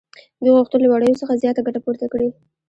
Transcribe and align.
دوی 0.41 0.51
غوښتل 0.55 0.79
له 0.83 0.89
وړیو 0.89 1.19
څخه 1.21 1.39
زیاته 1.43 1.61
ګټه 1.67 1.79
پورته 1.85 2.05
کړي 2.13 2.29